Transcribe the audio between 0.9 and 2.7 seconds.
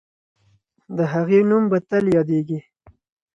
د هغې نوم به تل یادېږي.